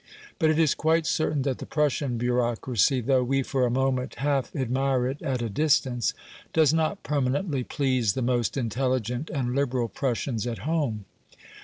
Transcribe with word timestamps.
But 0.39 0.49
it 0.49 0.57
is 0.57 0.73
quite 0.73 1.05
certain 1.05 1.43
that 1.43 1.59
the 1.59 1.67
Prussian 1.67 2.17
bureaucracy, 2.17 3.01
though 3.01 3.23
we, 3.23 3.43
for 3.43 3.67
a 3.67 3.69
moment, 3.69 4.15
half 4.15 4.49
admire 4.55 5.05
it 5.05 5.21
at 5.21 5.43
a 5.43 5.47
distance, 5.47 6.15
does 6.53 6.73
not 6.73 7.03
permanently 7.03 7.63
please 7.63 8.13
the 8.13 8.23
most 8.23 8.57
intelligent 8.57 9.29
and 9.29 9.53
liberal 9.53 9.89
Prussians 9.89 10.47
at 10.47 10.57
home. 10.65 11.05